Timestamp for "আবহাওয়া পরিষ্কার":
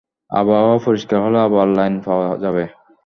0.31-1.19